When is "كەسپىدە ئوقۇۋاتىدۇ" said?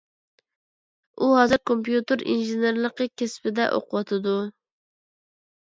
3.23-4.37